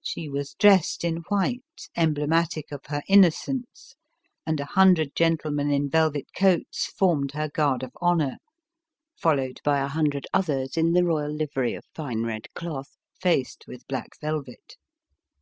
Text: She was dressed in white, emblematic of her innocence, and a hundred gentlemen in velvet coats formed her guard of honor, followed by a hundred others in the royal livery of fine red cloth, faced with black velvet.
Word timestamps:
She 0.00 0.26
was 0.26 0.54
dressed 0.54 1.04
in 1.04 1.16
white, 1.28 1.90
emblematic 1.94 2.72
of 2.72 2.80
her 2.86 3.02
innocence, 3.06 3.94
and 4.46 4.58
a 4.58 4.64
hundred 4.64 5.14
gentlemen 5.14 5.70
in 5.70 5.90
velvet 5.90 6.28
coats 6.34 6.86
formed 6.86 7.32
her 7.32 7.50
guard 7.50 7.82
of 7.82 7.90
honor, 8.00 8.38
followed 9.18 9.60
by 9.62 9.80
a 9.80 9.88
hundred 9.88 10.26
others 10.32 10.78
in 10.78 10.94
the 10.94 11.04
royal 11.04 11.30
livery 11.34 11.74
of 11.74 11.84
fine 11.94 12.22
red 12.24 12.46
cloth, 12.54 12.96
faced 13.20 13.66
with 13.68 13.86
black 13.86 14.18
velvet. 14.18 14.78